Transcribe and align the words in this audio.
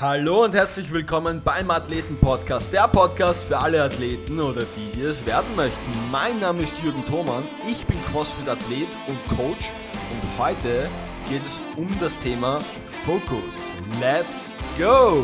Hallo 0.00 0.44
und 0.44 0.54
herzlich 0.54 0.90
willkommen 0.90 1.42
beim 1.44 1.70
Athleten 1.70 2.16
Podcast, 2.16 2.72
der 2.72 2.88
Podcast 2.88 3.44
für 3.44 3.58
alle 3.58 3.82
Athleten 3.82 4.40
oder 4.40 4.62
die, 4.62 4.96
die 4.96 5.02
es 5.02 5.26
werden 5.26 5.54
möchten. 5.54 5.92
Mein 6.10 6.40
Name 6.40 6.62
ist 6.62 6.72
Jürgen 6.82 7.04
Thomann, 7.04 7.44
ich 7.70 7.84
bin 7.84 8.02
CrossFit 8.06 8.48
Athlet 8.48 8.88
und 9.06 9.36
Coach 9.36 9.70
und 10.10 10.38
heute 10.38 10.88
geht 11.28 11.42
es 11.42 11.60
um 11.76 11.94
das 12.00 12.18
Thema 12.20 12.60
Fokus. 13.04 13.54
Let's 14.00 14.56
go! 14.78 15.22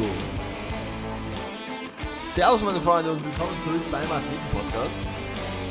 Servus 2.10 2.62
meine 2.62 2.82
Freunde 2.82 3.12
und 3.12 3.24
willkommen 3.24 3.56
zurück 3.64 3.80
beim 3.90 4.02
Athleten 4.02 4.50
Podcast. 4.52 4.98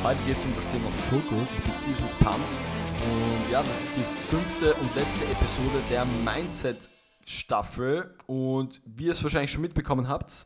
Heute 0.02 0.18
geht 0.26 0.38
es 0.40 0.46
um 0.46 0.56
das 0.56 0.68
Thema 0.72 0.90
Fokus. 1.12 1.48
Ich 1.56 1.64
bin 1.64 1.74
diesen 1.94 2.10
pumped 2.22 2.58
und 3.06 3.52
ja, 3.52 3.62
das 3.62 3.84
ist 3.84 3.96
die 3.98 4.32
fünfte 4.32 4.74
und 4.74 4.96
letzte 4.96 5.26
Episode 5.26 5.80
der 5.92 6.06
Mindset 6.26 6.90
Staffel 7.26 8.16
und 8.28 8.82
wie 8.86 9.06
ihr 9.06 9.12
es 9.12 9.24
wahrscheinlich 9.24 9.52
schon 9.52 9.62
mitbekommen 9.62 10.08
habt, 10.08 10.46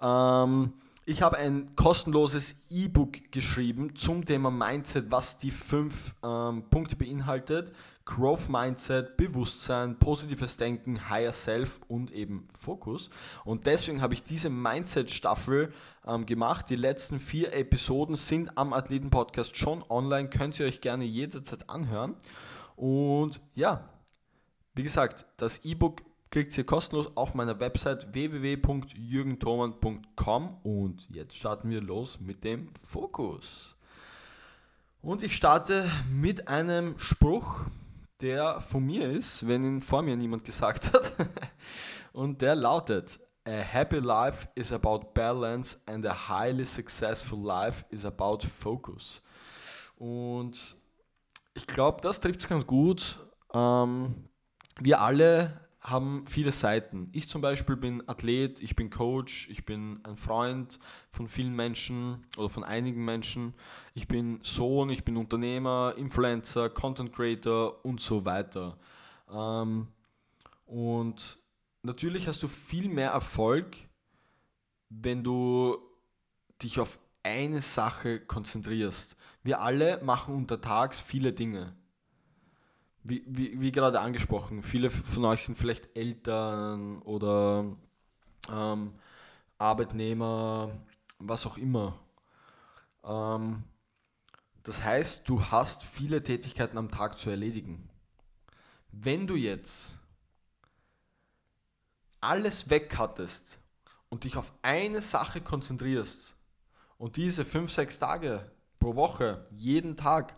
ähm, 0.00 0.72
ich 1.06 1.22
habe 1.22 1.38
ein 1.38 1.74
kostenloses 1.74 2.54
E-Book 2.68 3.32
geschrieben 3.32 3.96
zum 3.96 4.26
Thema 4.26 4.50
Mindset, 4.50 5.10
was 5.10 5.38
die 5.38 5.50
fünf 5.50 6.14
ähm, 6.22 6.64
Punkte 6.68 6.96
beinhaltet. 6.96 7.72
Growth 8.04 8.48
Mindset, 8.48 9.16
Bewusstsein, 9.16 9.98
positives 9.98 10.58
Denken, 10.58 11.08
Higher 11.08 11.32
Self 11.32 11.80
und 11.88 12.10
eben 12.10 12.48
Fokus. 12.58 13.08
Und 13.44 13.64
deswegen 13.66 14.02
habe 14.02 14.14
ich 14.14 14.22
diese 14.22 14.50
Mindset-Staffel 14.50 15.72
ähm, 16.06 16.26
gemacht. 16.26 16.68
Die 16.68 16.76
letzten 16.76 17.20
vier 17.20 17.54
Episoden 17.54 18.16
sind 18.16 18.56
am 18.56 18.72
Athleten-Podcast 18.72 19.56
schon 19.56 19.82
online, 19.88 20.28
könnt 20.28 20.58
ihr 20.60 20.66
euch 20.66 20.82
gerne 20.82 21.04
jederzeit 21.04 21.70
anhören. 21.70 22.16
Und 22.76 23.40
ja, 23.54 23.88
wie 24.74 24.82
gesagt, 24.82 25.26
das 25.36 25.64
E-Book 25.64 26.02
kriegt 26.30 26.56
ihr 26.58 26.64
kostenlos 26.64 27.16
auf 27.16 27.34
meiner 27.34 27.58
Website 27.60 28.12
www.jürgenthoman.com 28.12 30.58
und 30.62 31.08
jetzt 31.10 31.36
starten 31.36 31.70
wir 31.70 31.80
los 31.80 32.20
mit 32.20 32.44
dem 32.44 32.68
Fokus. 32.84 33.74
Und 35.00 35.22
ich 35.22 35.34
starte 35.36 35.88
mit 36.10 36.48
einem 36.48 36.98
Spruch, 36.98 37.60
der 38.20 38.60
von 38.60 38.84
mir 38.84 39.10
ist, 39.10 39.46
wenn 39.46 39.62
ihn 39.64 39.80
vor 39.80 40.02
mir 40.02 40.16
niemand 40.16 40.44
gesagt 40.44 40.92
hat. 40.92 41.14
und 42.12 42.42
der 42.42 42.56
lautet, 42.56 43.20
A 43.46 43.62
happy 43.62 43.98
life 43.98 44.48
is 44.56 44.72
about 44.72 45.12
balance 45.14 45.78
and 45.86 46.04
a 46.04 46.28
highly 46.28 46.66
successful 46.66 47.38
life 47.38 47.84
is 47.88 48.04
about 48.04 48.40
focus. 48.46 49.22
Und 49.96 50.76
ich 51.54 51.66
glaube, 51.66 52.02
das 52.02 52.20
trifft 52.20 52.40
es 52.40 52.48
ganz 52.48 52.66
gut. 52.66 53.18
Ähm, 53.54 54.28
wir 54.80 55.00
alle 55.00 55.67
haben 55.80 56.26
viele 56.26 56.52
Seiten. 56.52 57.08
Ich 57.12 57.28
zum 57.28 57.40
Beispiel 57.40 57.76
bin 57.76 58.08
Athlet, 58.08 58.60
ich 58.60 58.74
bin 58.74 58.90
Coach, 58.90 59.48
ich 59.48 59.64
bin 59.64 60.00
ein 60.02 60.16
Freund 60.16 60.78
von 61.10 61.28
vielen 61.28 61.54
Menschen 61.54 62.26
oder 62.36 62.48
von 62.48 62.64
einigen 62.64 63.04
Menschen. 63.04 63.54
Ich 63.94 64.08
bin 64.08 64.40
Sohn, 64.42 64.90
ich 64.90 65.04
bin 65.04 65.16
Unternehmer, 65.16 65.94
Influencer, 65.96 66.68
Content 66.68 67.12
Creator 67.12 67.84
und 67.84 68.00
so 68.00 68.24
weiter. 68.24 68.76
Ähm, 69.30 69.88
und 70.66 71.38
natürlich 71.82 72.26
hast 72.26 72.42
du 72.42 72.48
viel 72.48 72.88
mehr 72.88 73.10
Erfolg, 73.10 73.76
wenn 74.88 75.22
du 75.22 75.78
dich 76.60 76.80
auf 76.80 76.98
eine 77.22 77.62
Sache 77.62 78.20
konzentrierst. 78.20 79.16
Wir 79.44 79.60
alle 79.60 80.02
machen 80.02 80.34
untertags 80.34 80.98
viele 80.98 81.32
Dinge 81.32 81.76
wie, 83.02 83.24
wie, 83.26 83.60
wie 83.60 83.72
gerade 83.72 84.00
angesprochen, 84.00 84.62
viele 84.62 84.90
von 84.90 85.24
euch 85.24 85.42
sind 85.44 85.56
vielleicht 85.56 85.96
Eltern 85.96 87.00
oder 87.02 87.64
ähm, 88.52 88.92
Arbeitnehmer, 89.58 90.70
was 91.18 91.46
auch 91.46 91.56
immer. 91.56 91.98
Ähm, 93.04 93.64
das 94.62 94.82
heißt, 94.82 95.28
du 95.28 95.42
hast 95.42 95.82
viele 95.82 96.22
Tätigkeiten 96.22 96.78
am 96.78 96.90
Tag 96.90 97.18
zu 97.18 97.30
erledigen. 97.30 97.88
Wenn 98.90 99.26
du 99.26 99.34
jetzt 99.36 99.94
alles 102.20 102.68
weg 102.68 102.96
hattest 102.98 103.58
und 104.08 104.24
dich 104.24 104.36
auf 104.36 104.52
eine 104.62 105.00
Sache 105.00 105.40
konzentrierst 105.40 106.34
und 106.98 107.16
diese 107.16 107.44
5, 107.44 107.70
6 107.70 107.98
Tage 107.98 108.50
pro 108.78 108.94
Woche, 108.96 109.46
jeden 109.50 109.96
Tag 109.96 110.34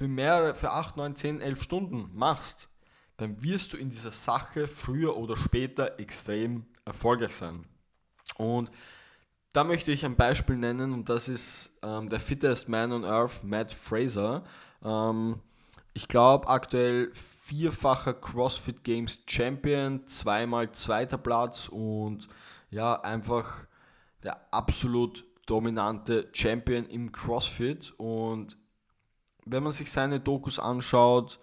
für 0.00 0.08
mehrere, 0.08 0.54
für 0.54 0.70
8, 0.70 0.96
9, 0.96 1.14
10, 1.14 1.40
11 1.42 1.62
Stunden 1.62 2.10
machst, 2.14 2.70
dann 3.18 3.42
wirst 3.42 3.74
du 3.74 3.76
in 3.76 3.90
dieser 3.90 4.12
Sache 4.12 4.66
früher 4.66 5.14
oder 5.18 5.36
später 5.36 6.00
extrem 6.00 6.64
erfolgreich 6.86 7.32
sein. 7.32 7.66
Und 8.38 8.70
da 9.52 9.62
möchte 9.62 9.92
ich 9.92 10.06
ein 10.06 10.16
Beispiel 10.16 10.56
nennen 10.56 10.94
und 10.94 11.10
das 11.10 11.28
ist 11.28 11.78
ähm, 11.82 12.08
der 12.08 12.18
fittest 12.18 12.66
man 12.66 12.92
on 12.92 13.04
earth, 13.04 13.44
Matt 13.44 13.72
Fraser. 13.72 14.42
Ähm, 14.82 15.38
ich 15.92 16.08
glaube 16.08 16.48
aktuell 16.48 17.12
vierfacher 17.12 18.14
CrossFit 18.14 18.82
Games 18.82 19.18
Champion, 19.26 20.06
zweimal 20.06 20.72
zweiter 20.72 21.18
Platz 21.18 21.68
und 21.68 22.26
ja, 22.70 22.98
einfach 23.02 23.66
der 24.22 24.40
absolut 24.50 25.26
dominante 25.44 26.30
Champion 26.32 26.86
im 26.86 27.12
CrossFit 27.12 27.92
und 27.98 28.56
wenn 29.44 29.62
man 29.62 29.72
sich 29.72 29.90
seine 29.90 30.20
Dokus 30.20 30.58
anschaut 30.58 31.38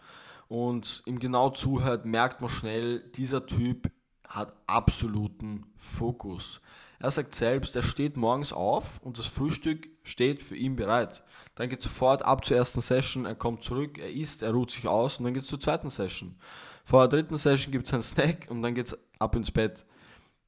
und 0.47 1.03
ihm 1.05 1.19
genau 1.19 1.49
zuhört, 1.49 2.05
merkt 2.05 2.41
man 2.41 2.49
schnell, 2.49 2.99
dieser 3.15 3.45
Typ 3.45 3.91
hat 4.27 4.53
absoluten 4.67 5.65
Fokus. 5.75 6.61
Er 6.99 7.11
sagt 7.11 7.35
selbst, 7.35 7.75
er 7.75 7.83
steht 7.83 8.17
morgens 8.17 8.51
auf 8.51 8.99
und 9.01 9.19
das 9.19 9.27
Frühstück 9.27 9.87
steht 10.03 10.41
für 10.41 10.55
ihn 10.55 10.75
bereit. 10.75 11.23
Dann 11.55 11.69
geht 11.69 11.83
sofort 11.83 12.23
ab 12.23 12.43
zur 12.43 12.57
ersten 12.57 12.81
Session, 12.81 13.25
er 13.25 13.35
kommt 13.35 13.63
zurück, 13.63 13.99
er 13.99 14.11
isst, 14.11 14.41
er 14.41 14.51
ruht 14.51 14.71
sich 14.71 14.87
aus 14.87 15.17
und 15.17 15.25
dann 15.25 15.33
geht 15.33 15.43
es 15.43 15.49
zur 15.49 15.59
zweiten 15.59 15.89
Session. 15.89 16.39
Vor 16.85 17.07
der 17.07 17.19
dritten 17.19 17.37
Session 17.37 17.71
gibt 17.71 17.87
es 17.87 17.93
einen 17.93 18.01
Snack 18.01 18.47
und 18.49 18.61
dann 18.63 18.73
geht 18.73 18.87
es 18.87 18.97
ab 19.19 19.35
ins 19.35 19.51
Bett. 19.51 19.85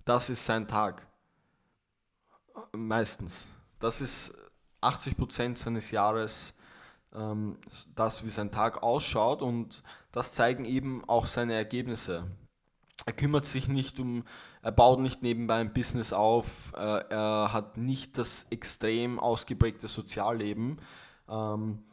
Das 0.05 0.29
ist 0.29 0.43
sein 0.43 0.67
Tag. 0.67 1.05
Meistens. 2.71 3.45
Das 3.79 4.01
ist 4.01 4.33
80% 4.81 5.57
seines 5.57 5.91
Jahres 5.91 6.53
ähm, 7.13 7.57
das, 7.95 8.23
wie 8.25 8.29
sein 8.29 8.51
Tag 8.51 8.83
ausschaut 8.83 9.41
und 9.41 9.83
das 10.11 10.33
zeigen 10.33 10.65
eben 10.65 11.03
auch 11.07 11.25
seine 11.25 11.53
Ergebnisse. 11.53 12.25
Er 13.05 13.13
kümmert 13.13 13.45
sich 13.45 13.67
nicht 13.67 13.99
um, 13.99 14.23
er 14.61 14.71
baut 14.71 14.99
nicht 14.99 15.21
nebenbei 15.23 15.55
ein 15.55 15.73
Business 15.73 16.13
auf, 16.13 16.73
äh, 16.75 16.79
er 17.09 17.53
hat 17.53 17.77
nicht 17.77 18.17
das 18.17 18.45
extrem 18.49 19.19
ausgeprägte 19.19 19.87
Sozialleben. 19.87 20.79
Ähm, 21.29 21.83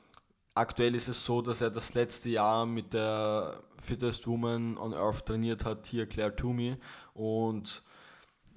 aktuell 0.54 0.94
ist 0.94 1.08
es 1.08 1.24
so, 1.24 1.42
dass 1.42 1.60
er 1.60 1.70
das 1.70 1.94
letzte 1.94 2.30
Jahr 2.30 2.66
mit 2.66 2.92
der 2.92 3.62
Fittest 3.80 4.26
Woman 4.26 4.76
on 4.78 4.94
Earth 4.94 5.26
trainiert 5.26 5.64
hat, 5.64 5.86
hier 5.86 6.06
Claire 6.06 6.34
Toomey. 6.34 6.76
Und 7.14 7.82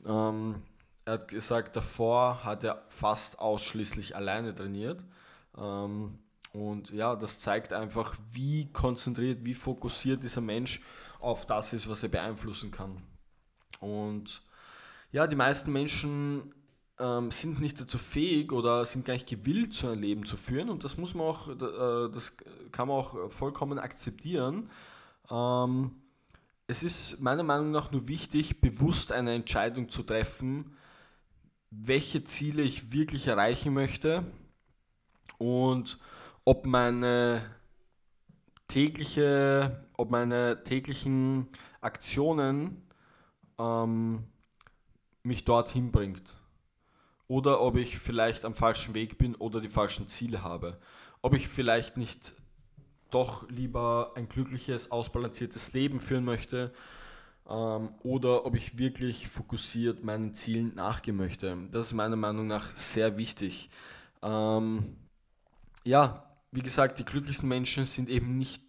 ähm, 0.06 0.64
er 1.06 1.14
hat 1.14 1.28
gesagt, 1.28 1.75
davor 1.75 2.44
hat 2.44 2.64
er 2.64 2.84
fast 2.90 3.40
ausschließlich 3.40 4.16
alleine 4.16 4.56
trainiert. 4.56 5.06
Ähm, 5.58 6.19
und 6.52 6.92
ja, 6.92 7.16
das 7.16 7.40
zeigt 7.40 7.74
einfach, 7.74 8.16
wie 8.32 8.72
konzentriert, 8.72 9.46
wie 9.46 9.54
fokussiert 9.54 10.24
dieser 10.24 10.42
Mensch 10.42 10.82
auf 11.20 11.46
das 11.46 11.74
ist, 11.74 11.88
was 11.90 12.04
er 12.04 12.10
beeinflussen 12.10 12.72
kann. 12.72 13.02
Und 13.80 14.42
ja, 15.12 15.28
die 15.28 15.36
meisten 15.36 15.72
Menschen 15.72 16.54
ähm, 17.00 17.32
sind 17.32 17.62
nicht 17.62 17.80
dazu 17.80 17.98
fähig 17.98 18.52
oder 18.52 18.84
sind 18.86 19.06
gar 19.06 19.14
nicht 19.14 19.28
gewillt, 19.28 19.74
so 19.74 19.90
ein 19.90 20.00
Leben 20.00 20.26
zu 20.26 20.38
führen. 20.38 20.70
Und 20.70 20.84
das 20.84 20.98
muss 20.98 21.14
man 21.14 21.28
auch, 21.28 21.50
äh, 21.50 22.12
das 22.12 22.36
kann 22.72 22.88
man 22.88 22.98
auch 22.98 23.31
vollkommen 23.31 23.80
akzeptieren. 23.80 24.70
Ähm, 25.30 25.92
es 26.68 26.84
ist 26.84 27.20
meiner 27.20 27.44
Meinung 27.44 27.72
nach 27.72 27.92
nur 27.92 28.08
wichtig, 28.08 28.62
bewusst 28.62 29.12
eine 29.12 29.34
Entscheidung 29.34 29.90
zu 29.90 30.04
treffen, 30.04 30.75
welche 31.72 32.24
Ziele 32.24 32.63
ich 32.63 32.92
wirklich 32.92 33.28
erreichen 33.28 33.74
möchte 33.74 34.24
und 35.38 36.00
ob 36.50 36.66
meine 36.66 37.44
tägliche, 38.68 39.86
ob 39.96 40.10
meine 40.10 40.63
täglichen 40.63 41.48
Aktionen 41.80 42.81
ähm, 43.60 44.24
mich 45.22 45.46
dorthin 45.46 45.92
bringt. 45.92 46.38
Oder 47.28 47.62
ob 47.62 47.75
ich 47.78 48.00
vielleicht 48.00 48.46
am 48.46 48.56
falschen 48.56 48.96
Weg 48.96 49.19
bin 49.19 49.36
oder 49.36 49.62
die 49.62 49.68
falschen 49.68 50.10
Ziele 50.10 50.42
habe. 50.42 50.80
Ob 51.22 51.36
ich 51.36 51.48
vielleicht 51.48 51.98
nicht 51.98 52.34
doch 53.12 53.48
lieber 53.52 54.13
ein 54.16 54.28
glückliches, 54.28 54.90
ausbalanciertes 54.90 55.74
Leben 55.74 56.00
führen 56.00 56.25
möchte 56.25 56.74
ähm, 57.48 57.90
oder 58.02 58.48
ob 58.48 58.56
ich 58.56 58.80
wirklich 58.80 59.28
fokussiert 59.28 60.04
meinen 60.04 60.34
Zielen 60.34 60.74
nachgehen 60.74 61.16
möchte. 61.16 61.56
Das 61.72 61.86
ist 61.86 61.94
meiner 61.94 62.16
Meinung 62.16 62.48
nach 62.48 62.75
sehr 62.75 63.19
wichtig. 63.19 63.69
Ähm, 64.24 64.95
ja, 65.86 66.25
wie 66.51 66.62
gesagt, 66.62 67.00
die 67.00 67.06
glücklichsten 67.06 67.48
Menschen 67.48 67.86
sind 67.86 68.10
eben 68.10 68.38
nicht 68.38 68.63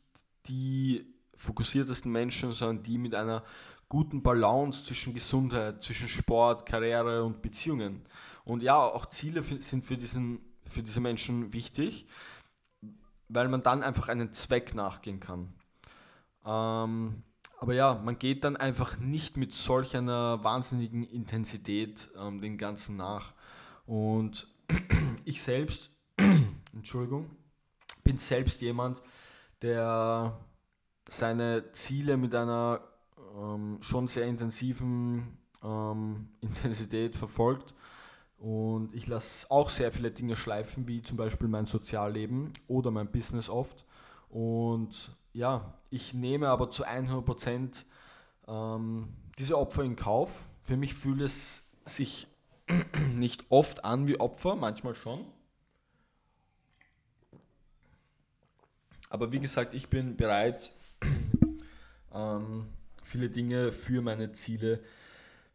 die 0.47 1.07
fokussiertesten 1.37 2.13
Menschen, 2.13 2.53
sondern 2.53 2.83
die 2.83 2.99
mit 2.99 3.15
einer 3.15 3.45
guten 3.89 4.23
Balance 4.23 4.85
zwischen 4.85 5.15
Gesundheit, 5.15 5.83
zwischen 5.83 6.09
Sport, 6.09 6.67
Karriere 6.67 7.25
und 7.25 7.43
Beziehungen. 7.43 8.03
Und 8.45 8.63
ja, 8.63 8.77
auch 8.77 9.07
Ziele 9.07 9.43
sind 9.43 9.85
für, 9.85 9.97
diesen, 9.97 10.41
für 10.69 10.83
diese 10.83 11.01
Menschen 11.01 11.53
wichtig, 11.53 12.07
weil 13.29 13.49
man 13.49 13.63
dann 13.63 13.83
einfach 13.83 14.09
einen 14.09 14.33
Zweck 14.33 14.75
nachgehen 14.75 15.21
kann. 15.21 15.53
Ähm, 16.45 17.23
aber 17.59 17.75
ja, 17.75 18.01
man 18.03 18.19
geht 18.19 18.45
dann 18.45 18.57
einfach 18.57 18.99
nicht 18.99 19.37
mit 19.37 19.55
solch 19.55 19.97
einer 19.97 20.43
wahnsinnigen 20.43 21.05
Intensität 21.05 22.09
ähm, 22.19 22.41
den 22.41 22.59
Ganzen 22.59 22.97
nach. 22.97 23.35
Und 23.87 24.49
ich 25.25 25.43
selbst, 25.43 25.91
Entschuldigung, 26.73 27.31
bin 28.11 28.19
selbst 28.19 28.61
jemand, 28.61 29.01
der 29.63 30.37
seine 31.09 31.71
Ziele 31.75 32.17
mit 32.17 32.35
einer 32.35 32.81
ähm, 33.39 33.79
schon 33.83 34.09
sehr 34.09 34.27
intensiven 34.27 35.39
ähm, 35.63 36.31
Intensität 36.41 37.15
verfolgt. 37.15 37.73
Und 38.37 38.93
ich 38.97 39.07
lasse 39.07 39.49
auch 39.49 39.71
sehr 39.71 39.93
viele 39.93 40.11
Dinge 40.11 40.35
schleifen, 40.35 40.89
wie 40.89 41.03
zum 41.03 41.17
Beispiel 41.17 41.47
mein 41.47 41.67
Sozialleben 41.67 42.53
oder 42.67 42.91
mein 42.91 43.13
Business 43.13 43.49
oft. 43.49 43.85
Und 44.29 45.17
ja, 45.33 45.75
ich 45.91 46.13
nehme 46.13 46.49
aber 46.49 46.73
zu 46.73 46.85
100% 46.85 47.85
ähm, 48.49 49.09
diese 49.39 49.57
Opfer 49.57 49.85
in 49.85 49.95
Kauf. 49.95 50.49
Für 50.63 50.77
mich 50.77 50.95
fühlt 50.95 51.21
es 51.21 51.65
sich 51.85 52.27
nicht 53.15 53.45
oft 53.51 53.85
an 53.85 54.09
wie 54.09 54.19
Opfer, 54.19 54.57
manchmal 54.57 54.97
schon. 54.97 55.27
Aber 59.11 59.33
wie 59.33 59.41
gesagt, 59.41 59.75
ich 59.75 59.89
bin 59.89 60.17
bereit, 60.17 60.73
ähm, 62.15 62.69
viele 63.03 63.29
Dinge 63.29 63.73
für 63.73 64.01
meine 64.01 64.33
Ziele 64.33 64.83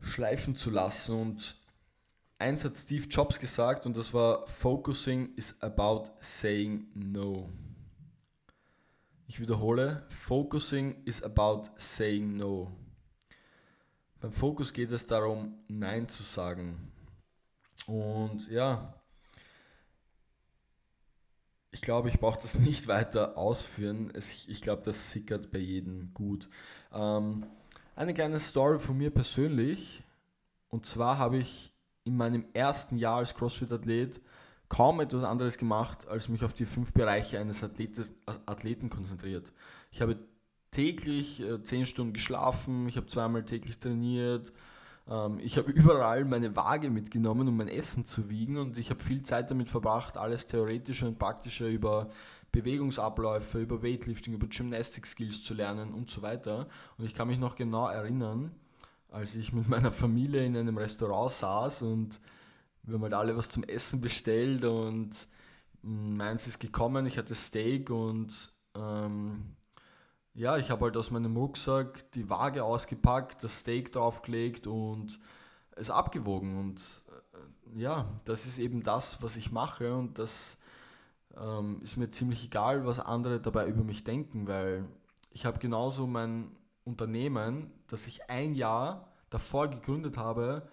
schleifen 0.02 0.56
zu 0.56 0.70
lassen. 0.70 1.20
Und 1.20 1.56
eins 2.38 2.64
hat 2.66 2.78
Steve 2.78 3.08
Jobs 3.08 3.40
gesagt 3.40 3.86
und 3.86 3.98
das 3.98 4.14
war, 4.14 4.46
Focusing 4.48 5.34
is 5.36 5.60
about 5.62 6.12
saying 6.20 6.86
no. 6.94 7.50
Ich 9.28 9.40
wiederhole, 9.40 10.06
Focusing 10.10 11.04
is 11.06 11.24
about 11.24 11.64
saying 11.78 12.36
no. 12.36 12.72
Beim 14.20 14.34
Fokus 14.34 14.74
geht 14.74 14.92
es 14.92 15.08
darum, 15.08 15.60
Nein 15.68 16.10
zu 16.10 16.24
sagen. 16.24 16.92
Und 17.88 18.50
ja, 18.50 18.94
ich 21.76 21.82
glaube, 21.82 22.08
ich 22.08 22.20
brauche 22.20 22.40
das 22.42 22.56
nicht 22.60 22.88
weiter 22.88 23.38
ausführen. 23.38 24.10
Es, 24.14 24.48
ich 24.48 24.62
glaube, 24.62 24.82
das 24.84 25.12
sickert 25.12 25.52
bei 25.52 25.60
jedem 25.60 26.14
gut. 26.14 26.50
Ähm, 26.94 27.46
eine 27.98 28.14
kleine 28.14 28.40
Story 28.40 28.80
von 28.80 28.98
mir 28.98 29.12
persönlich. 29.12 30.02
Und 30.70 30.86
zwar 30.86 31.18
habe 31.18 31.38
ich 31.38 31.74
in 32.06 32.16
meinem 32.16 32.46
ersten 32.54 32.98
Jahr 32.98 33.18
als 33.18 33.36
CrossFit-Athlet 33.36 34.22
kaum 34.70 35.02
etwas 35.02 35.24
anderes 35.24 35.58
gemacht, 35.58 36.08
als 36.08 36.30
mich 36.30 36.46
auf 36.46 36.54
die 36.54 36.66
fünf 36.66 36.94
Bereiche 36.94 37.40
eines 37.40 37.62
Athletes, 37.62 38.14
Athleten 38.46 38.90
konzentriert. 38.90 39.52
Ich 39.92 40.02
habe 40.02 40.18
täglich 40.72 41.42
äh, 41.42 41.62
zehn 41.64 41.86
Stunden 41.86 42.14
geschlafen, 42.14 42.88
ich 42.88 42.96
habe 42.96 43.08
zweimal 43.08 43.44
täglich 43.44 43.80
trainiert, 43.80 44.54
ähm, 45.10 45.40
ich 45.40 45.58
habe 45.58 45.72
überall 45.72 46.26
meine 46.26 46.56
Waage 46.56 46.90
mitgenommen, 46.90 47.48
um 47.48 47.58
mein 47.58 47.68
Essen 47.68 48.06
zu 48.06 48.30
wiegen 48.30 48.58
und 48.58 48.78
ich 48.78 48.90
habe 48.90 49.04
viel 49.04 49.24
Zeit 49.24 49.52
damit 49.52 49.70
verbracht, 49.70 50.18
alles 50.18 50.48
theoretische 50.48 51.08
und 51.08 51.20
praktische 51.20 51.68
über 51.68 52.10
Bewegungsabläufe, 52.52 53.60
über 53.60 53.84
Weightlifting, 53.84 54.34
über 54.34 54.48
Gymnastic 54.48 55.06
Skills 55.06 55.44
zu 55.44 55.54
lernen 55.54 55.94
und 55.94 56.10
so 56.10 56.22
weiter. 56.22 56.68
Und 56.98 57.06
ich 57.06 57.14
kann 57.14 57.28
mich 57.28 57.38
noch 57.38 57.56
genau 57.56 57.90
erinnern, 57.90 58.52
als 59.12 59.36
ich 59.36 59.52
mit 59.54 59.68
meiner 59.70 59.92
Familie 59.92 60.46
in 60.46 60.56
einem 60.56 60.78
Restaurant 60.78 61.32
saß 61.32 61.82
und 61.84 62.20
wir 62.84 62.96
haben 62.96 63.04
halt 63.04 63.14
alle 63.14 63.36
was 63.36 63.50
zum 63.50 63.64
Essen 63.64 64.00
bestellt 64.00 64.64
und 64.64 65.12
meins 65.82 66.48
ist 66.48 66.60
gekommen, 66.60 67.06
ich 67.06 67.18
hatte 67.18 67.36
Steak 67.36 67.90
und 67.90 68.54
ähm, 68.76 69.56
ja, 70.36 70.58
ich 70.58 70.70
habe 70.70 70.86
halt 70.86 70.98
aus 70.98 71.12
meinem 71.12 71.36
Rucksack 71.38 72.12
die 72.12 72.30
Waage 72.30 72.64
ausgepackt, 72.64 73.44
das 73.44 73.60
Steak 73.60 73.94
draufgelegt 73.94 74.68
und 74.68 75.20
es 75.76 75.90
abgewogen. 75.90 76.60
Und 76.60 76.82
äh, 77.74 77.80
ja, 77.80 78.06
das 78.26 78.46
ist 78.46 78.60
eben 78.60 78.84
das, 78.84 79.24
was 79.24 79.38
ich 79.38 79.52
mache 79.52 79.96
und 79.96 80.20
das 80.20 80.58
ähm, 81.38 81.80
ist 81.82 81.98
mir 81.98 82.12
ziemlich 82.12 82.46
egal, 82.46 82.86
was 82.86 83.00
andere 83.00 83.40
dabei 83.40 83.68
über 83.68 83.84
mich 83.84 84.04
denken, 84.04 84.48
weil 84.48 84.86
ich 85.32 85.46
habe 85.46 85.60
genauso 85.60 86.06
mein 86.06 86.52
Unternehmen, 86.84 87.72
das 87.88 88.06
ich 88.08 88.30
ein 88.30 88.56
Jahr 88.56 89.08
davor 89.30 89.70
gegründet 89.70 90.18
habe, 90.18 90.68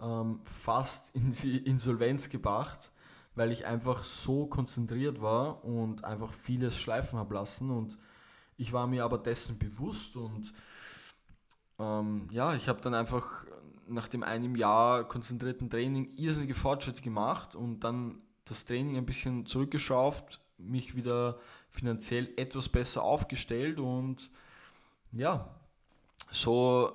ähm, 0.00 0.40
fast 0.44 1.10
in 1.14 1.32
die 1.32 1.58
Insolvenz 1.58 2.28
gebracht, 2.28 2.92
weil 3.34 3.50
ich 3.50 3.66
einfach 3.66 4.04
so 4.04 4.46
konzentriert 4.46 5.20
war 5.20 5.64
und 5.64 6.04
einfach 6.04 6.32
vieles 6.32 6.76
schleifen 6.76 7.18
habe 7.18 7.34
lassen 7.34 7.70
und 7.70 7.98
ich 8.58 8.72
war 8.72 8.86
mir 8.86 9.04
aber 9.04 9.16
dessen 9.16 9.58
bewusst 9.58 10.16
und 10.16 10.52
ähm, 11.78 12.28
ja, 12.30 12.54
ich 12.54 12.68
habe 12.68 12.82
dann 12.82 12.92
einfach 12.92 13.46
nach 13.86 14.08
dem 14.08 14.22
einem 14.22 14.56
Jahr 14.56 15.04
konzentrierten 15.04 15.70
Training 15.70 16.14
irrsinnige 16.16 16.54
Fortschritte 16.54 17.00
gemacht 17.00 17.54
und 17.54 17.80
dann 17.80 18.20
das 18.44 18.64
Training 18.64 18.96
ein 18.96 19.06
bisschen 19.06 19.46
zurückgeschraubt, 19.46 20.40
mich 20.58 20.96
wieder 20.96 21.38
finanziell 21.70 22.30
etwas 22.36 22.68
besser 22.68 23.02
aufgestellt 23.02 23.78
und 23.78 24.30
ja, 25.12 25.48
so 26.30 26.92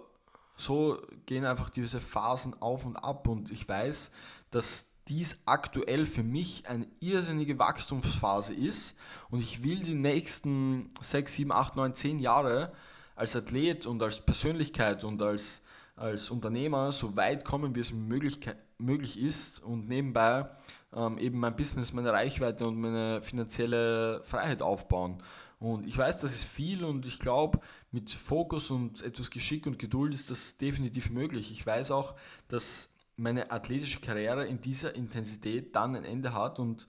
so 0.55 1.01
gehen 1.25 1.45
einfach 1.45 1.69
diese 1.69 1.99
Phasen 1.99 2.61
auf 2.61 2.85
und 2.85 2.97
ab 2.97 3.27
und 3.27 3.49
ich 3.51 3.67
weiß, 3.67 4.11
dass 4.51 4.85
dies 5.07 5.39
aktuell 5.45 6.05
für 6.05 6.23
mich 6.23 6.67
eine 6.67 6.87
irrsinnige 6.99 7.59
Wachstumsphase 7.59 8.53
ist 8.53 8.95
und 9.29 9.41
ich 9.41 9.63
will 9.63 9.81
die 9.83 9.95
nächsten 9.95 10.91
6, 11.01 11.33
7, 11.33 11.51
8, 11.51 11.75
9, 11.75 11.95
10 11.95 12.19
Jahre 12.19 12.71
als 13.15 13.35
Athlet 13.35 13.85
und 13.85 14.01
als 14.01 14.21
Persönlichkeit 14.21 15.03
und 15.03 15.21
als, 15.21 15.61
als 15.95 16.29
Unternehmer 16.29 16.91
so 16.91 17.15
weit 17.15 17.45
kommen, 17.45 17.75
wie 17.75 17.81
es 17.81 17.91
möglich, 17.91 18.39
möglich 18.77 19.19
ist 19.19 19.61
und 19.61 19.87
nebenbei 19.87 20.49
ähm, 20.95 21.17
eben 21.17 21.39
mein 21.39 21.55
Business, 21.55 21.93
meine 21.93 22.13
Reichweite 22.13 22.65
und 22.65 22.79
meine 22.79 23.21
finanzielle 23.21 24.21
Freiheit 24.23 24.61
aufbauen. 24.61 25.21
Und 25.59 25.87
ich 25.87 25.97
weiß, 25.97 26.17
das 26.17 26.35
ist 26.35 26.43
viel 26.43 26.83
und 26.83 27.05
ich 27.05 27.19
glaube, 27.19 27.61
mit 27.91 28.11
Fokus 28.11 28.69
und 28.69 29.01
etwas 29.01 29.31
Geschick 29.31 29.65
und 29.65 29.79
Geduld 29.79 30.13
ist 30.13 30.29
das 30.29 30.57
definitiv 30.57 31.09
möglich. 31.09 31.51
Ich 31.51 31.65
weiß 31.65 31.91
auch, 31.91 32.15
dass 32.49 32.89
meine 33.15 33.51
athletische 33.51 33.99
Karriere 33.99 34.45
in 34.45 34.61
dieser 34.61 34.95
Intensität 34.95 35.75
dann 35.75 35.95
ein 35.95 36.03
Ende 36.03 36.33
hat 36.33 36.59
und 36.59 36.87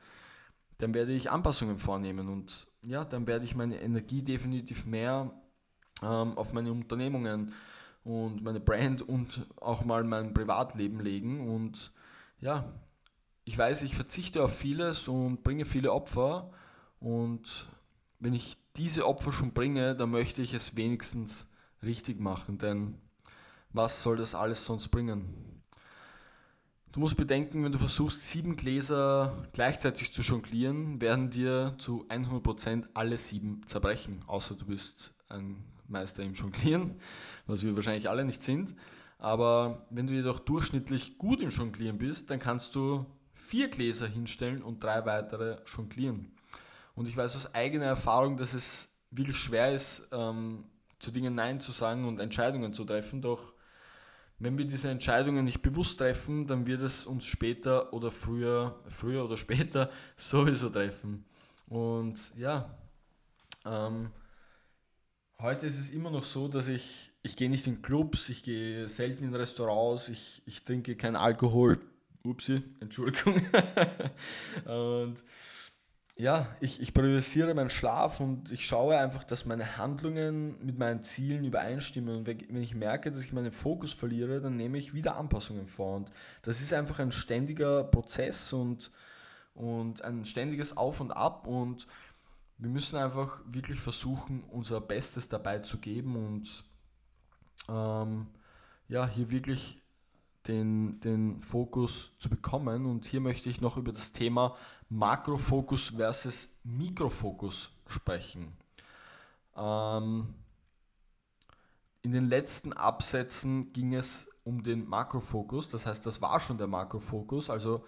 dann 0.78 0.94
werde 0.94 1.12
ich 1.12 1.30
Anpassungen 1.30 1.78
vornehmen 1.78 2.28
und 2.28 2.66
ja, 2.84 3.04
dann 3.04 3.26
werde 3.26 3.44
ich 3.44 3.54
meine 3.54 3.80
Energie 3.80 4.22
definitiv 4.22 4.86
mehr 4.86 5.30
ähm, 6.02 6.36
auf 6.36 6.52
meine 6.52 6.72
Unternehmungen 6.72 7.52
und 8.04 8.42
meine 8.42 8.60
Brand 8.60 9.02
und 9.02 9.46
auch 9.56 9.84
mal 9.84 10.04
mein 10.04 10.34
Privatleben 10.34 11.00
legen 11.00 11.48
und 11.48 11.92
ja, 12.40 12.64
ich 13.44 13.56
weiß, 13.56 13.82
ich 13.82 13.94
verzichte 13.94 14.42
auf 14.42 14.56
vieles 14.56 15.08
und 15.08 15.42
bringe 15.42 15.64
viele 15.64 15.92
Opfer 15.92 16.50
und 17.00 17.68
wenn 18.18 18.34
ich 18.34 18.56
diese 18.76 19.06
Opfer 19.06 19.32
schon 19.32 19.52
bringe, 19.52 19.94
dann 19.94 20.10
möchte 20.10 20.42
ich 20.42 20.54
es 20.54 20.76
wenigstens 20.76 21.46
richtig 21.82 22.20
machen, 22.20 22.58
denn 22.58 22.98
was 23.72 24.02
soll 24.02 24.16
das 24.16 24.34
alles 24.34 24.64
sonst 24.64 24.88
bringen? 24.88 25.43
Du 26.94 27.00
musst 27.00 27.16
bedenken, 27.16 27.64
wenn 27.64 27.72
du 27.72 27.78
versuchst, 27.78 28.28
sieben 28.28 28.54
Gläser 28.54 29.48
gleichzeitig 29.52 30.14
zu 30.14 30.22
jonglieren, 30.22 31.00
werden 31.00 31.28
dir 31.28 31.74
zu 31.76 32.06
100% 32.08 32.84
alle 32.94 33.18
sieben 33.18 33.62
zerbrechen, 33.66 34.22
außer 34.28 34.54
du 34.54 34.64
bist 34.66 35.12
ein 35.28 35.64
Meister 35.88 36.22
im 36.22 36.34
Jonglieren, 36.34 36.94
was 37.48 37.64
wir 37.64 37.74
wahrscheinlich 37.74 38.08
alle 38.08 38.24
nicht 38.24 38.44
sind. 38.44 38.76
Aber 39.18 39.88
wenn 39.90 40.06
du 40.06 40.12
jedoch 40.12 40.38
durchschnittlich 40.38 41.18
gut 41.18 41.40
im 41.40 41.50
Jonglieren 41.50 41.98
bist, 41.98 42.30
dann 42.30 42.38
kannst 42.38 42.76
du 42.76 43.04
vier 43.32 43.66
Gläser 43.66 44.06
hinstellen 44.06 44.62
und 44.62 44.84
drei 44.84 45.04
weitere 45.04 45.56
jonglieren. 45.74 46.30
Und 46.94 47.08
ich 47.08 47.16
weiß 47.16 47.34
aus 47.34 47.52
eigener 47.56 47.86
Erfahrung, 47.86 48.36
dass 48.36 48.54
es 48.54 48.88
wirklich 49.10 49.38
schwer 49.38 49.74
ist, 49.74 50.06
ähm, 50.12 50.62
zu 51.00 51.10
Dingen 51.10 51.34
Nein 51.34 51.58
zu 51.58 51.72
sagen 51.72 52.06
und 52.06 52.20
Entscheidungen 52.20 52.72
zu 52.72 52.84
treffen. 52.84 53.20
Doch 53.20 53.53
wenn 54.38 54.58
wir 54.58 54.64
diese 54.64 54.90
Entscheidungen 54.90 55.44
nicht 55.44 55.62
bewusst 55.62 55.98
treffen, 55.98 56.46
dann 56.46 56.66
wird 56.66 56.82
es 56.82 57.06
uns 57.06 57.24
später 57.24 57.92
oder 57.92 58.10
früher, 58.10 58.80
früher 58.88 59.24
oder 59.24 59.36
später 59.36 59.90
sowieso 60.16 60.70
treffen. 60.70 61.24
Und 61.66 62.20
ja, 62.36 62.76
ähm, 63.64 64.10
heute 65.40 65.66
ist 65.66 65.78
es 65.78 65.90
immer 65.90 66.10
noch 66.10 66.24
so, 66.24 66.48
dass 66.48 66.68
ich, 66.68 67.10
ich 67.22 67.36
gehe 67.36 67.48
nicht 67.48 67.66
in 67.66 67.80
Clubs, 67.80 68.28
ich 68.28 68.42
gehe 68.42 68.88
selten 68.88 69.24
in 69.24 69.34
Restaurants, 69.34 70.08
ich, 70.08 70.42
ich 70.46 70.64
trinke 70.64 70.96
keinen 70.96 71.16
Alkohol. 71.16 71.80
Upsi, 72.24 72.62
Entschuldigung. 72.80 73.34
und 74.64 75.16
ja, 76.16 76.54
ich, 76.60 76.80
ich 76.80 76.94
priorisiere 76.94 77.54
meinen 77.54 77.70
Schlaf 77.70 78.20
und 78.20 78.52
ich 78.52 78.66
schaue 78.66 78.96
einfach, 78.96 79.24
dass 79.24 79.46
meine 79.46 79.76
Handlungen 79.78 80.64
mit 80.64 80.78
meinen 80.78 81.02
Zielen 81.02 81.44
übereinstimmen. 81.44 82.18
Und 82.18 82.26
wenn 82.26 82.62
ich 82.62 82.74
merke, 82.74 83.10
dass 83.10 83.20
ich 83.20 83.32
meinen 83.32 83.50
Fokus 83.50 83.92
verliere, 83.92 84.40
dann 84.40 84.56
nehme 84.56 84.78
ich 84.78 84.94
wieder 84.94 85.16
Anpassungen 85.16 85.66
vor. 85.66 85.96
Und 85.96 86.12
das 86.42 86.60
ist 86.60 86.72
einfach 86.72 87.00
ein 87.00 87.10
ständiger 87.10 87.82
Prozess 87.82 88.52
und, 88.52 88.92
und 89.54 90.02
ein 90.02 90.24
ständiges 90.24 90.76
Auf 90.76 91.00
und 91.00 91.10
Ab. 91.10 91.48
Und 91.48 91.88
wir 92.58 92.70
müssen 92.70 92.96
einfach 92.96 93.40
wirklich 93.46 93.80
versuchen, 93.80 94.44
unser 94.44 94.80
Bestes 94.80 95.28
dabei 95.28 95.58
zu 95.58 95.78
geben 95.78 96.14
und 96.14 96.64
ähm, 97.68 98.28
ja, 98.88 99.08
hier 99.08 99.30
wirklich 99.30 99.83
den, 100.46 101.00
den 101.00 101.40
Fokus 101.40 102.12
zu 102.18 102.28
bekommen. 102.28 102.86
Und 102.86 103.06
hier 103.06 103.20
möchte 103.20 103.48
ich 103.48 103.60
noch 103.60 103.76
über 103.76 103.92
das 103.92 104.12
Thema 104.12 104.56
Makrofokus 104.88 105.92
versus 105.96 106.48
Mikrofokus 106.62 107.70
sprechen. 107.88 108.56
Ähm, 109.56 110.34
in 112.02 112.12
den 112.12 112.28
letzten 112.28 112.72
Absätzen 112.72 113.72
ging 113.72 113.94
es 113.94 114.26
um 114.44 114.62
den 114.62 114.86
Makrofokus, 114.86 115.70
das 115.70 115.86
heißt, 115.86 116.04
das 116.04 116.20
war 116.20 116.38
schon 116.38 116.58
der 116.58 116.66
Makrofokus, 116.66 117.48
also 117.48 117.86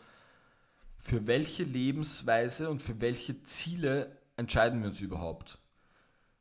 für 0.96 1.26
welche 1.26 1.64
Lebensweise 1.64 2.70
und 2.70 2.80
für 2.80 3.00
welche 3.00 3.42
Ziele 3.42 4.16
entscheiden 4.36 4.80
wir 4.80 4.88
uns 4.88 5.00
überhaupt. 5.00 5.58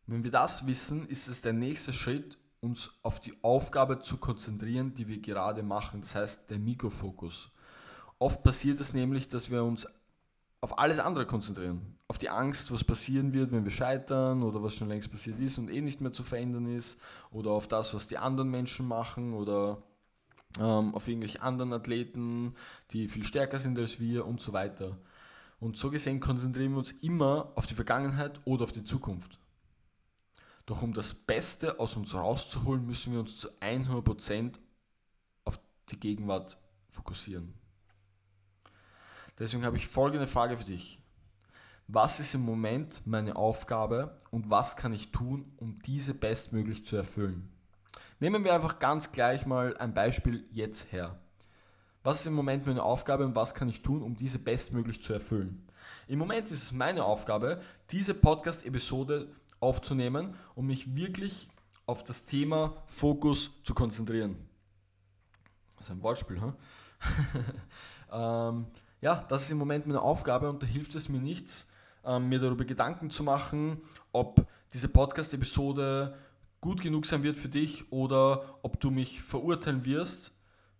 Wenn 0.07 0.23
wir 0.23 0.31
das 0.31 0.65
wissen, 0.67 1.07
ist 1.07 1.27
es 1.27 1.41
der 1.41 1.53
nächste 1.53 1.91
Schritt, 1.91 2.37
uns 2.65 2.91
auf 3.03 3.19
die 3.19 3.33
Aufgabe 3.41 3.99
zu 3.99 4.17
konzentrieren, 4.17 4.93
die 4.95 5.07
wir 5.07 5.19
gerade 5.19 5.63
machen, 5.63 6.01
das 6.01 6.15
heißt 6.15 6.49
der 6.49 6.59
Mikrofokus. 6.59 7.51
Oft 8.17 8.43
passiert 8.43 8.79
es 8.79 8.93
nämlich, 8.93 9.29
dass 9.29 9.51
wir 9.51 9.63
uns 9.63 9.87
auf 10.61 10.79
alles 10.79 10.99
andere 10.99 11.25
konzentrieren. 11.27 11.97
Auf 12.07 12.17
die 12.17 12.29
Angst, 12.29 12.71
was 12.71 12.83
passieren 12.83 13.33
wird, 13.33 13.51
wenn 13.51 13.63
wir 13.63 13.71
scheitern 13.71 14.41
oder 14.41 14.63
was 14.63 14.75
schon 14.75 14.87
längst 14.87 15.11
passiert 15.11 15.39
ist 15.39 15.57
und 15.57 15.69
eh 15.69 15.81
nicht 15.81 16.01
mehr 16.01 16.11
zu 16.11 16.23
verändern 16.23 16.65
ist. 16.75 16.97
Oder 17.31 17.51
auf 17.51 17.67
das, 17.67 17.93
was 17.93 18.07
die 18.07 18.17
anderen 18.17 18.49
Menschen 18.49 18.87
machen 18.87 19.33
oder 19.33 19.83
ähm, 20.59 20.95
auf 20.95 21.07
irgendwelche 21.07 21.41
anderen 21.41 21.73
Athleten, 21.73 22.55
die 22.91 23.07
viel 23.09 23.23
stärker 23.23 23.59
sind 23.59 23.77
als 23.77 23.99
wir 23.99 24.25
und 24.25 24.41
so 24.41 24.53
weiter. 24.53 24.97
Und 25.59 25.77
so 25.77 25.89
gesehen 25.89 26.19
konzentrieren 26.19 26.71
wir 26.71 26.79
uns 26.79 26.91
immer 27.01 27.51
auf 27.55 27.65
die 27.65 27.75
Vergangenheit 27.75 28.39
oder 28.45 28.63
auf 28.63 28.71
die 28.71 28.83
Zukunft. 28.83 29.39
Doch 30.65 30.81
um 30.81 30.93
das 30.93 31.13
Beste 31.13 31.79
aus 31.79 31.95
uns 31.95 32.15
rauszuholen, 32.15 32.85
müssen 32.85 33.13
wir 33.13 33.19
uns 33.19 33.37
zu 33.37 33.49
100% 33.59 34.53
auf 35.43 35.59
die 35.89 35.99
Gegenwart 35.99 36.57
fokussieren. 36.89 37.53
Deswegen 39.37 39.65
habe 39.65 39.77
ich 39.77 39.87
folgende 39.87 40.27
Frage 40.27 40.57
für 40.57 40.63
dich. 40.63 40.99
Was 41.87 42.19
ist 42.19 42.33
im 42.33 42.41
Moment 42.41 43.05
meine 43.05 43.35
Aufgabe 43.35 44.17
und 44.31 44.49
was 44.49 44.75
kann 44.75 44.91
ich 44.91 45.11
tun, 45.11 45.53
um 45.57 45.79
diese 45.83 46.15
bestmöglich 46.15 46.85
zu 46.85 46.95
erfüllen? 46.95 47.51
Nehmen 48.19 48.43
wir 48.43 48.55
einfach 48.55 48.79
ganz 48.79 49.11
gleich 49.11 49.45
mal 49.45 49.77
ein 49.77 49.93
Beispiel 49.93 50.47
jetzt 50.51 50.91
her. 50.91 51.19
Was 52.01 52.21
ist 52.21 52.27
im 52.27 52.33
Moment 52.33 52.65
meine 52.65 52.81
Aufgabe 52.81 53.25
und 53.25 53.35
was 53.35 53.53
kann 53.53 53.69
ich 53.69 53.83
tun, 53.83 54.01
um 54.01 54.15
diese 54.15 54.39
bestmöglich 54.39 55.03
zu 55.03 55.13
erfüllen? 55.13 55.67
Im 56.07 56.19
Moment 56.19 56.49
ist 56.49 56.63
es 56.63 56.71
meine 56.71 57.03
Aufgabe, 57.03 57.61
diese 57.91 58.13
Podcast-Episode 58.13 59.27
aufzunehmen, 59.59 60.35
um 60.55 60.67
mich 60.67 60.95
wirklich 60.95 61.49
auf 61.85 62.03
das 62.03 62.25
Thema 62.25 62.83
Fokus 62.87 63.51
zu 63.63 63.73
konzentrieren. 63.73 64.37
Das 65.77 65.87
ist 65.87 65.91
ein 65.91 66.01
Wortspiel, 66.01 66.41
hm? 66.41 66.53
ähm, 68.11 68.65
ja, 69.01 69.25
das 69.29 69.43
ist 69.43 69.51
im 69.51 69.57
Moment 69.57 69.85
meine 69.85 70.01
Aufgabe 70.01 70.49
und 70.49 70.63
da 70.63 70.67
hilft 70.67 70.95
es 70.95 71.09
mir 71.09 71.19
nichts, 71.19 71.67
ähm, 72.03 72.29
mir 72.29 72.39
darüber 72.39 72.65
Gedanken 72.65 73.11
zu 73.11 73.23
machen, 73.23 73.81
ob 74.11 74.47
diese 74.73 74.87
Podcast-Episode 74.87 76.17
gut 76.61 76.81
genug 76.81 77.05
sein 77.05 77.21
wird 77.23 77.37
für 77.37 77.49
dich 77.49 77.91
oder 77.91 78.59
ob 78.63 78.79
du 78.79 78.89
mich 78.89 79.21
verurteilen 79.21 79.85
wirst, 79.85 80.31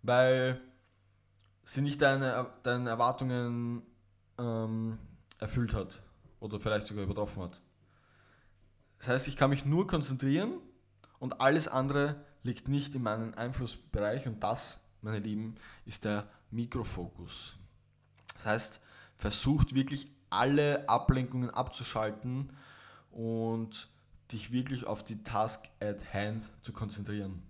weil 0.02 0.60
sie 1.64 1.82
nicht 1.82 2.02
deine, 2.02 2.48
deine 2.62 2.90
Erwartungen 2.90 3.82
ähm, 4.38 4.98
erfüllt 5.38 5.74
hat 5.74 6.02
oder 6.40 6.58
vielleicht 6.58 6.88
sogar 6.88 7.04
übertroffen 7.04 7.44
hat. 7.44 7.60
Das 9.06 9.14
heißt, 9.14 9.28
ich 9.28 9.36
kann 9.36 9.50
mich 9.50 9.64
nur 9.64 9.86
konzentrieren 9.86 10.54
und 11.20 11.40
alles 11.40 11.68
andere 11.68 12.16
liegt 12.42 12.66
nicht 12.66 12.92
in 12.96 13.04
meinem 13.04 13.34
Einflussbereich 13.34 14.26
und 14.26 14.42
das, 14.42 14.80
meine 15.00 15.20
Lieben, 15.20 15.54
ist 15.84 16.04
der 16.04 16.28
Mikrofokus. 16.50 17.54
Das 18.34 18.44
heißt, 18.44 18.80
versucht 19.16 19.76
wirklich 19.76 20.10
alle 20.28 20.88
Ablenkungen 20.88 21.50
abzuschalten 21.50 22.50
und 23.12 23.88
dich 24.32 24.50
wirklich 24.50 24.88
auf 24.88 25.04
die 25.04 25.22
Task 25.22 25.68
at 25.78 26.12
Hand 26.12 26.50
zu 26.62 26.72
konzentrieren. 26.72 27.44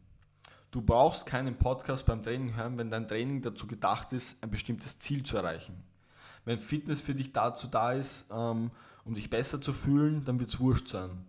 Du 0.73 0.83
brauchst 0.83 1.25
keinen 1.25 1.57
Podcast 1.57 2.05
beim 2.05 2.23
Training 2.23 2.55
hören, 2.55 2.77
wenn 2.77 2.91
dein 2.91 3.09
Training 3.09 3.41
dazu 3.41 3.67
gedacht 3.67 4.13
ist, 4.13 4.43
ein 4.43 4.51
bestimmtes 4.51 4.99
Ziel 4.99 5.23
zu 5.23 5.39
erreichen. 5.39 5.83
Wenn 6.45 6.61
Fitness 6.61 7.01
für 7.01 7.15
dich 7.15 7.33
dazu 7.33 7.67
da 7.67 7.93
ist, 7.93 8.27
ähm, 8.31 8.71
um 9.07 9.15
dich 9.15 9.31
besser 9.31 9.59
zu 9.59 9.73
fühlen, 9.73 10.23
dann 10.27 10.39
wird 10.39 10.51
es 10.51 10.61
wurscht 10.61 10.89
sein. 10.89 11.25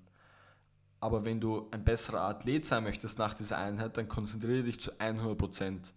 Aber 1.00 1.26
wenn 1.26 1.40
du 1.40 1.68
ein 1.72 1.84
besserer 1.84 2.22
Athlet 2.22 2.66
sein 2.66 2.84
möchtest 2.84 3.20
nach 3.20 3.34
dieser 3.34 3.58
Einheit, 3.58 3.98
dann 3.98 4.08
konzentriere 4.08 4.64
dich 4.64 4.80
zu 4.80 4.92
100%. 4.94 5.94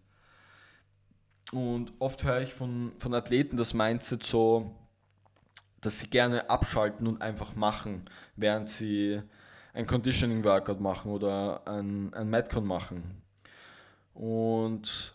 Und 1.53 1.93
oft 1.99 2.23
höre 2.23 2.43
ich 2.43 2.55
von, 2.55 2.93
von 2.99 3.15
Athleten 3.15 3.57
das 3.57 3.75
Mindset 3.75 4.23
so, 4.23 4.77
dass 5.81 5.99
sie 5.99 6.09
gerne 6.09 6.49
abschalten 6.51 7.07
und 7.07 7.23
einfach 7.23 7.57
machen, 7.57 8.03
während 8.37 8.69
sie 8.69 9.23
ein 9.73 9.87
Conditioning 9.87 10.45
Workout 10.45 10.81
machen 10.81 11.11
oder 11.11 11.67
ein, 11.67 12.13
ein 12.13 12.29
Metcon 12.29 12.67
machen. 12.67 13.23
Und 14.15 15.15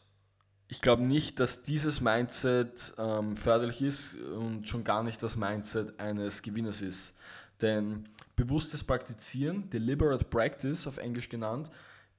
ich 0.68 0.82
glaube 0.82 1.04
nicht, 1.04 1.39
dass 1.39 1.63
dieses 1.63 2.01
Mindset 2.01 2.94
ähm, 2.98 3.38
förderlich 3.38 3.82
ist 3.82 4.15
und 4.15 4.68
schon 4.68 4.84
gar 4.84 5.04
nicht 5.04 5.22
das 5.22 5.36
Mindset 5.36 6.00
eines 6.00 6.42
Gewinners 6.42 6.82
ist. 6.82 7.13
Denn 7.62 8.10
bewusstes 8.36 8.84
Praktizieren, 8.84 9.70
deliberate 9.70 10.26
practice 10.26 10.88
auf 10.88 10.98
Englisch 10.98 11.30
genannt, 11.30 11.70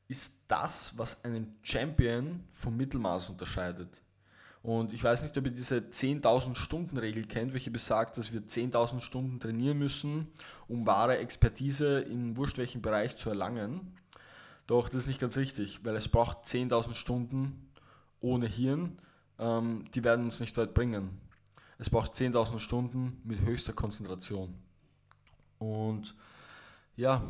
ist 0.09 0.33
das, 0.49 0.97
was 0.97 1.23
einen 1.25 1.57
Champion 1.63 2.45
vom 2.53 2.77
Mittelmaß 2.77 3.31
unterscheidet. 3.31 4.03
Und 4.63 4.93
ich 4.93 5.05
weiß 5.05 5.23
nicht, 5.23 5.37
ob 5.39 5.45
ihr 5.45 5.53
diese 5.53 5.77
10.000 5.77 6.57
Stunden 6.57 6.97
Regel 6.97 7.25
kennt, 7.25 7.53
welche 7.53 7.71
besagt, 7.71 8.19
dass 8.19 8.33
wir 8.33 8.41
10.000 8.41 9.01
Stunden 9.01 9.39
trainieren 9.39 9.79
müssen, 9.79 10.27
um 10.67 10.87
wahre 10.87 11.19
Expertise 11.19 12.01
in 12.01 12.37
wurscht 12.37 12.59
welchem 12.59 12.83
Bereich 12.83 13.17
zu 13.17 13.29
erlangen. 13.29 13.97
Doch 14.67 14.89
das 14.89 15.03
ist 15.03 15.07
nicht 15.07 15.21
ganz 15.21 15.37
richtig, 15.37 15.85
weil 15.85 15.95
es 15.95 16.09
braucht 16.09 16.47
10.000 16.47 16.95
Stunden 16.95 17.71
ohne 18.21 18.47
Hirn, 18.47 18.99
ähm, 19.39 19.85
die 19.95 20.03
werden 20.03 20.25
uns 20.25 20.41
nicht 20.41 20.57
weit 20.57 20.75
bringen. 20.75 21.21
Es 21.79 21.91
braucht 21.91 22.15
10.000 22.15 22.59
Stunden 22.59 23.21
mit 23.23 23.41
höchster 23.43 23.73
Konzentration. 23.73 24.55
Und 25.59 26.15
ja, 26.97 27.23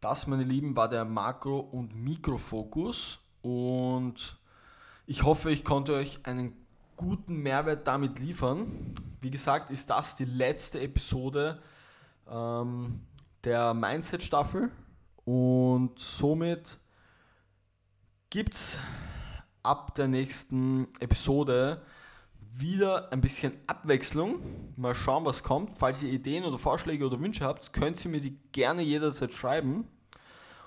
das, 0.00 0.26
meine 0.26 0.44
Lieben, 0.44 0.76
war 0.76 0.88
der 0.88 1.04
Makro- 1.04 1.60
und 1.60 1.94
Mikrofokus. 1.94 3.18
Und 3.42 4.38
ich 5.06 5.22
hoffe, 5.24 5.50
ich 5.50 5.64
konnte 5.64 5.94
euch 5.94 6.20
einen 6.24 6.54
guten 6.96 7.36
Mehrwert 7.36 7.86
damit 7.86 8.18
liefern. 8.18 8.94
Wie 9.20 9.30
gesagt, 9.30 9.70
ist 9.70 9.90
das 9.90 10.16
die 10.16 10.24
letzte 10.24 10.80
Episode 10.80 11.60
ähm, 12.28 13.00
der 13.44 13.74
Mindset-Staffel. 13.74 14.70
Und 15.24 15.98
somit 15.98 16.78
gibt 18.30 18.54
es 18.54 18.78
ab 19.62 19.94
der 19.94 20.08
nächsten 20.08 20.88
Episode 21.00 21.82
wieder 22.56 23.12
ein 23.12 23.20
bisschen 23.20 23.52
Abwechslung. 23.66 24.40
Mal 24.76 24.94
schauen, 24.94 25.24
was 25.24 25.42
kommt. 25.42 25.76
Falls 25.78 26.02
ihr 26.02 26.10
Ideen 26.10 26.44
oder 26.44 26.58
Vorschläge 26.58 27.06
oder 27.06 27.20
Wünsche 27.20 27.44
habt, 27.44 27.72
könnt 27.72 28.04
ihr 28.04 28.10
mir 28.10 28.20
die 28.20 28.36
gerne 28.52 28.82
jederzeit 28.82 29.32
schreiben. 29.32 29.86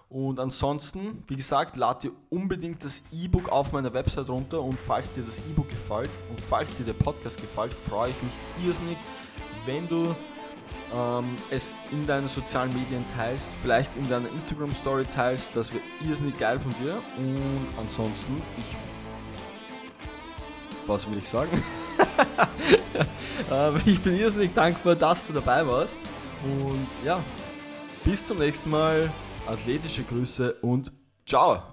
Und 0.09 0.39
ansonsten, 0.39 1.23
wie 1.27 1.35
gesagt, 1.35 1.75
ladet 1.75 2.03
ihr 2.05 2.11
unbedingt 2.29 2.83
das 2.83 3.01
E-Book 3.11 3.49
auf 3.49 3.71
meiner 3.71 3.93
Website 3.93 4.29
runter. 4.29 4.61
Und 4.61 4.79
falls 4.79 5.11
dir 5.11 5.23
das 5.23 5.39
E-Book 5.39 5.69
gefällt 5.69 6.09
und 6.29 6.39
falls 6.39 6.75
dir 6.77 6.83
der 6.83 6.93
Podcast 6.93 7.41
gefällt, 7.41 7.73
freue 7.73 8.11
ich 8.11 8.23
mich 8.23 8.33
irrsinnig, 8.63 8.97
wenn 9.65 9.87
du 9.87 10.15
ähm, 10.93 11.35
es 11.49 11.73
in 11.91 12.05
deinen 12.05 12.27
sozialen 12.27 12.71
Medien 12.73 13.03
teilst, 13.17 13.47
vielleicht 13.61 13.95
in 13.95 14.07
deiner 14.07 14.29
Instagram 14.29 14.71
Story 14.73 15.05
teilst. 15.15 15.55
Das 15.55 15.73
wäre 15.73 15.83
irrsinnig 16.07 16.37
geil 16.37 16.59
von 16.59 16.71
dir. 16.83 17.01
Und 17.17 17.67
ansonsten, 17.79 18.39
ich 18.59 18.92
was 20.87 21.09
will 21.09 21.17
ich 21.17 21.27
sagen? 21.27 21.63
ich 23.85 23.99
bin 24.01 24.17
irrsinnig 24.17 24.53
dankbar, 24.53 24.95
dass 24.95 25.27
du 25.27 25.33
dabei 25.33 25.65
warst. 25.65 25.97
Und 26.43 26.87
ja, 27.05 27.23
bis 28.03 28.27
zum 28.27 28.39
nächsten 28.39 28.69
Mal. 28.69 29.11
Athletische 29.45 30.03
Grüße 30.03 30.53
und 30.61 30.91
ciao. 31.25 31.72